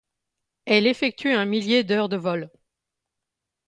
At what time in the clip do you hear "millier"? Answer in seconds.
1.45-1.83